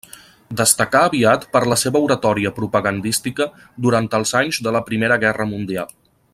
Destacà 0.61 1.01
aviat 1.09 1.43
per 1.57 1.61
la 1.73 1.77
seva 1.81 2.01
oratòria 2.07 2.53
propagandística 2.61 3.49
durant 3.87 4.11
els 4.21 4.35
anys 4.43 4.63
de 4.69 4.75
la 4.79 4.83
Primera 4.91 5.23
Guerra 5.27 5.49
Mundial. 5.57 5.97